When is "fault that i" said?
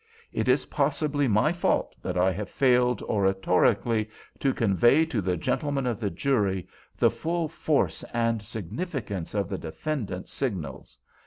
1.53-2.31